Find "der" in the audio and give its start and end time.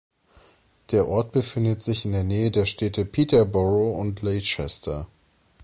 0.89-1.07, 2.13-2.23, 2.49-2.65